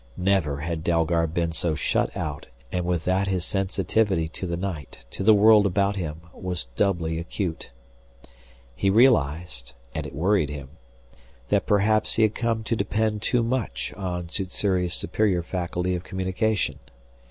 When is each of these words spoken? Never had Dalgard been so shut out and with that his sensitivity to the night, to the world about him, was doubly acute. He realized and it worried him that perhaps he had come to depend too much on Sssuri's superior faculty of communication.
Never 0.17 0.61
had 0.61 0.83
Dalgard 0.83 1.31
been 1.35 1.51
so 1.51 1.75
shut 1.75 2.17
out 2.17 2.47
and 2.71 2.85
with 2.85 3.05
that 3.05 3.27
his 3.27 3.45
sensitivity 3.45 4.27
to 4.29 4.47
the 4.47 4.57
night, 4.57 5.05
to 5.11 5.21
the 5.21 5.35
world 5.35 5.67
about 5.67 5.95
him, 5.95 6.21
was 6.33 6.65
doubly 6.75 7.19
acute. 7.19 7.69
He 8.75 8.89
realized 8.89 9.73
and 9.93 10.07
it 10.07 10.15
worried 10.15 10.49
him 10.49 10.69
that 11.49 11.67
perhaps 11.67 12.15
he 12.15 12.23
had 12.23 12.33
come 12.33 12.63
to 12.63 12.75
depend 12.75 13.21
too 13.21 13.43
much 13.43 13.93
on 13.93 14.27
Sssuri's 14.29 14.95
superior 14.95 15.43
faculty 15.43 15.93
of 15.93 16.03
communication. 16.03 16.79